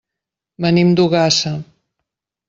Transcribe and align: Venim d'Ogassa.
Venim 0.65 0.95
d'Ogassa. 0.99 1.51